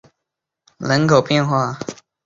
[0.01, 0.09] 阿尔瑟
[0.87, 1.95] 南人口变化图示